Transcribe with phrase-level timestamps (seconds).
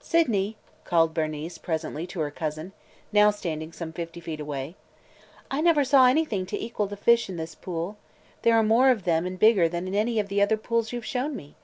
[0.00, 2.72] "Sydney," called Bernice presently to her cousin,
[3.12, 4.74] now standing some fifty feet away,
[5.50, 7.98] "I never saw anything to equal the fish in this pool!
[8.40, 11.00] There are more of them and bigger than in any of the other pools you
[11.02, 11.56] 've shown me!"